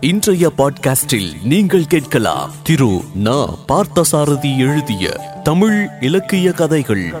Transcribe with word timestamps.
இன்றைய 0.00 0.52
பாட்காஸ்டில் 0.58 1.42
நீங்கள் 1.42 1.86
கேட்கலாம். 1.86 2.50
திரு 2.62 3.02
ந. 3.22 3.54
பார்த்தசாரதி 3.68 4.56
எழுதிய 4.56 5.10
தமிழ் 5.42 5.88
இலக்கிய 6.00 6.52
கதைகள். 6.52 7.14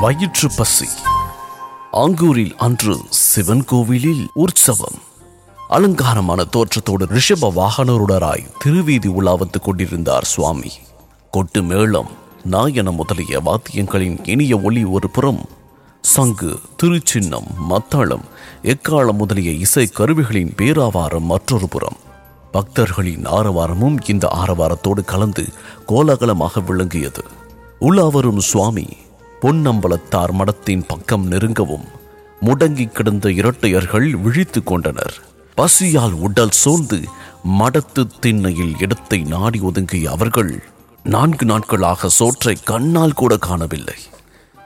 வயிற்று 0.00 0.48
பசி. 0.56 0.86
ஆங்கூரில் 1.92 2.54
அன்று 2.56 2.96
சிவன் 3.08 3.64
கோவிலில் 3.64 4.30
உற்சவம். 4.34 4.94
அலங்காரமான 5.68 6.44
தோற்றத்தோடு 6.44 7.06
ரிஷப 7.06 7.52
வாகனருடராய் 7.56 8.46
திருவீதி 8.58 9.08
உலாவத்துக் 9.08 9.62
கொண்டிருந்தார் 9.62 10.24
சுவாமி. 10.24 10.70
கொட்டு 11.30 11.62
மேளம் 11.62 12.08
நாயன 12.44 12.90
முதலிய 12.90 13.40
வாத்தியங்களின் 13.40 14.28
இனிய 14.28 14.58
ஒளி 14.58 14.84
ஒரு 14.84 15.10
புறம் 15.10 15.48
சங்கு 16.08 16.58
திருச்சின்னம் 16.82 17.54
மத்தளம் 17.58 18.24
எக்காலம் 18.62 19.12
முதலிய 19.12 19.50
இசை 19.50 19.86
கருவிகளின் 19.86 20.54
பேராவாரம் 20.56 21.20
மற்றொரு 21.20 21.68
புறம். 21.68 21.96
பக்தர்களின் 22.52 23.26
ஆரவாரமும் 23.26 23.96
இந்த 24.06 24.28
ஆரவாரத்தோடு 24.34 25.04
கலந்து 25.04 25.44
கோலாகலமாக 25.86 26.60
விளங்கியது. 26.60 27.24
உலாவரும் 27.80 28.38
சுவாமி 28.38 28.86
பொன்னம்பலத்தார் 29.42 30.32
மடத்தின் 30.32 30.84
பக்கம் 30.86 31.30
நெருங்கவும் 31.30 31.84
முடங்கி 32.40 32.86
கிடந்த 32.86 33.30
இரட்டையர்கள் 33.30 34.16
விழித்துக் 34.16 34.66
கொண்டனர். 34.66 35.14
பசியால் 35.54 36.12
உடல் 36.12 36.50
சோர்ந்து 36.50 37.00
மடத்து 37.58 38.06
திண்ணையில் 38.20 38.74
இடத்தை 38.78 39.22
நாடி 39.22 39.60
ஒதுங்கிய 39.60 40.10
அவர்கள் 40.10 40.62
நான்கு 41.02 41.46
நாட்களாக 41.46 42.08
சோற்றை 42.08 42.56
கண்ணால் 42.64 43.12
கூட 43.12 43.36
காணவில்லை. 43.36 43.94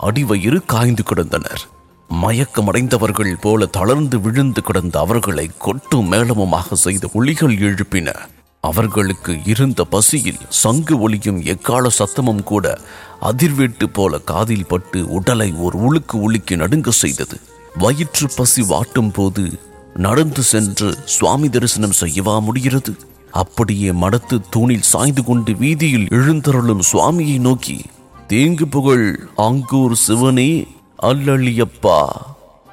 அடிவயிறு 0.00 0.64
காய்ந்து 0.66 1.02
கிடந்தனர். 1.02 1.62
மயக்கமடைந்தவர்கள் 2.10 3.40
போல 3.40 3.66
தளர்ந்து 3.66 4.20
விழுந்து 4.20 4.62
கிடந்த 4.62 4.98
அவர்களை 4.98 5.50
கொட்டும் 5.58 6.12
மேளமுமாக 6.12 6.72
செய்த 6.72 7.10
ஒளிகள் 7.12 7.56
எழுப்பின. 7.58 8.14
அவர்களுக்கு 8.60 9.38
இருந்த 9.44 9.84
பசியில் 9.84 10.38
சங்கு 10.48 10.98
ஒளியும் 10.98 11.44
எக்கால 11.44 11.88
சத்தமும் 11.98 12.42
கூட 12.42 12.78
அதிர்வேட்டு 13.22 13.84
போல 13.84 14.18
காதில் 14.18 14.66
பட்டு 14.66 15.08
உடலை 15.08 15.52
ஒரு 15.52 15.78
உழுக்கு 15.78 16.12
உலுக்கி 16.12 16.56
நடுங்க 16.56 16.90
செய்தது. 16.90 17.40
வயிற்று 17.78 18.28
பசி 18.36 18.62
வாட்டும் 18.62 19.12
போது 19.12 19.60
நடந்து 19.94 20.42
சென்று 20.42 20.98
சுவாமி 21.04 21.48
தரிசனம் 21.48 21.98
செய்யவா 22.00 22.40
முடிகிறது? 22.40 22.96
அப்படியே 23.32 23.90
மடத்து 23.90 24.40
தூணில் 24.50 24.82
சாய்ந்து 24.82 25.24
கொண்டு 25.24 25.52
வீதியில் 25.52 26.06
எழுந்தருளும் 26.10 26.80
சுவாமியை 26.92 27.38
நோக்கி 27.38 27.84
தேங்கு 28.32 28.64
புகழ் 28.64 29.28
ஆங்கூர் 29.36 29.92
சிவனே 29.92 30.66
அல்லளியப்பா 31.02 32.06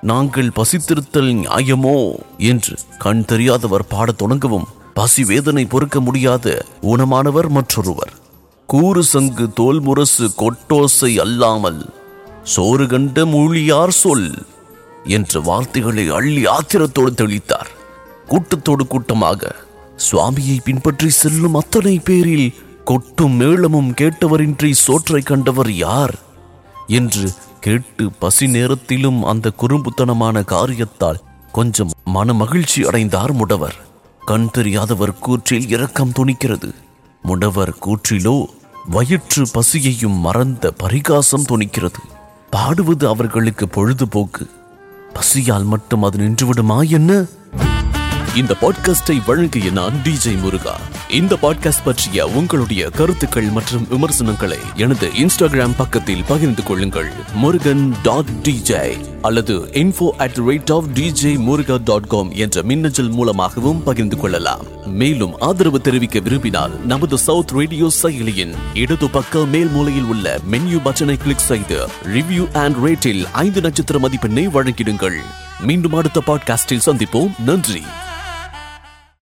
நாங்கள் 0.00 0.48
பசித்திருத்தல் 0.48 1.34
நியாயமோ? 1.34 2.18
என்று 2.38 2.76
கண் 2.98 3.24
தெரியாதவர் 3.24 3.86
பாடத் 3.86 4.22
தொடங்கவும் 4.22 4.64
பசி 4.94 5.24
வேதனை 5.24 5.64
பொறுக்க 5.64 6.00
முடியாத 6.00 6.64
ஊனமானவர் 6.82 7.48
மற்றொருவர். 7.48 8.12
கூறு 8.66 9.02
சங்கு 9.02 9.52
தோல் 9.52 9.80
முரசு 9.80 10.30
கொட்டோசை 10.38 11.20
அல்லாமல் 11.20 11.86
சோறு 12.42 12.86
கண்ட 12.86 13.24
மூழியார் 13.24 13.88
சொல் 13.88 14.46
என்ற 15.04 15.40
வார்த்தைகளை 15.40 16.08
அள்ளி 16.08 16.44
ஆத்திரத்தோடு 16.44 17.14
தெளித்தார். 17.14 17.70
கூட்டத்தோடு 18.26 18.86
கூட்டமாக 18.86 19.54
சுவாமியை 20.12 20.58
பின்பற்றி 20.64 21.10
செல்லும் 21.10 21.54
அத்தனை 21.54 21.98
பேரில் 21.98 22.54
கொட்டும் 22.84 23.32
மேளமும் 23.32 23.90
கேட்டவரின்றி 23.90 24.70
சோற்றை 24.70 25.22
கண்டவர் 25.22 25.72
யார்? 25.72 26.18
என்று 26.86 27.32
கேட்டு 27.60 28.12
பசி 28.12 28.46
நேரத்திலும் 28.46 29.24
அந்த 29.24 29.50
குறும்புத்தனமான 29.60 30.44
காரியத்தால் 30.44 31.20
கொஞ்சம் 31.52 31.90
மன 32.04 32.32
மகிழ்ச்சி 32.32 32.84
அடைந்தார் 32.84 33.32
முடவர். 33.32 33.74
கண் 34.24 34.50
தெரியாதவர் 34.50 35.14
கூற்றில் 35.26 35.68
இரக்கம் 35.68 36.12
துணிக்கிறது. 36.18 36.74
முடவர் 37.22 37.74
கூற்றிலோ 37.86 38.44
வயிற்று 38.88 39.46
பசியையும் 39.52 40.18
மறந்த 40.18 40.70
பரிகாசம் 40.70 41.44
துணிக்கிறது. 41.48 42.02
பாடுவது 42.50 43.08
அவர்களுக்கு 43.08 43.68
பொழுதுபோக்கு. 43.68 44.50
பசியால் 45.12 45.64
மட்டும் 45.64 46.02
அது 46.02 46.18
நின்றுவிடுமா 46.18 46.88
என்ன? 46.90 47.24
இந்த 48.36 48.56
பாட்காஸ்டை 48.60 49.22
வழங்கிய 49.26 49.70
நான் 49.70 49.92
டிஜே 50.04 50.40
முருகா. 50.40 50.80
இந்த 51.08 51.38
பாட்காஸ்ட் 51.42 51.84
பற்றிய 51.84 52.26
உங்களுடைய 52.26 52.90
கருத்துக்கள் 52.90 53.44
மற்றும் 53.44 53.86
விமர்சனங்களை 53.88 54.58
எனது 54.76 55.08
இன்ஸ்டாகிராம் 55.08 55.74
பக்கத்தில் 55.76 56.24
பகிர்ந்து 56.28 56.62
கொள்ளுங்கள். 56.62 57.10
முருகன் 57.34 57.94
டாட் 58.02 58.28
டிஜே 58.42 59.04
அல்லது 59.22 59.58
info 59.58 60.08
at 60.08 60.38
rate 60.46 60.72
of 60.72 60.84
DJ 60.94 61.38
Muruga 61.38 61.78
dot 61.84 62.06
com 62.06 62.30
என்ற 62.32 62.62
மின்னஞ்சல் 62.62 63.08
மூலமாகவும் 63.08 63.82
பகிர்ந்து 63.82 64.16
கொள்ளலாம். 64.16 64.64
மேலும் 64.86 65.38
ஆதரவு 65.38 65.80
தெரிவிக்க 65.80 66.20
விரும்பினால் 66.20 66.86
நமது 66.86 67.18
சவுத் 67.18 67.50
ரேடியோ 67.50 67.90
செயலியின் 68.02 68.54
இடது 68.74 69.10
பக்க 69.10 69.46
மேல் 69.46 69.68
மூலையில் 69.68 70.04
உள்ள 70.04 70.40
மென்யூ 70.50 70.80
பட்டனை 70.84 71.16
கிளிக் 71.16 71.38
செய்து 71.38 71.88
ரிவ்யூ 72.04 72.52
அண்ட் 72.52 72.76
ரேட்டில் 72.76 73.24
ஐந்து 73.32 73.60
நட்சத்திர 73.60 73.98
மதிப்பெண்ணை 73.98 74.48
வழங்கிடுங்கள். 74.48 75.16
மீண்டும் 75.60 75.94
அடுத்த 75.94 76.22
பாட்காஸ்டில் 76.26 76.80
சந்திப்போம். 76.86 77.30
நன்றி. 77.44 77.82